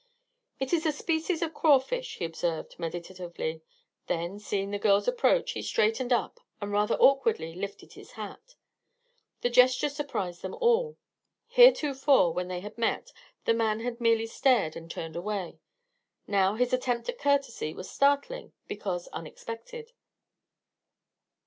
[0.59, 3.61] "It is a species of crawfish," he observed, meditatively.
[4.07, 8.55] Then, seeing the girls approach, he straightened up and rather awkwardly lifted his hat.
[9.41, 10.97] The gesture surprised them all.
[11.49, 13.13] Heretofore, when they had met,
[13.45, 15.59] the man had merely stared and turned away,
[16.25, 19.91] now his attempt at courtesy was startling because unexpected.